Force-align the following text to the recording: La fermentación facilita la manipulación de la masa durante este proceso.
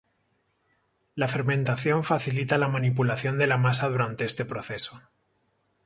La 1.13 1.27
fermentación 1.27 2.03
facilita 2.03 2.57
la 2.57 2.67
manipulación 2.67 3.37
de 3.37 3.45
la 3.45 3.57
masa 3.59 3.87
durante 3.87 4.25
este 4.25 4.45
proceso. 4.45 4.99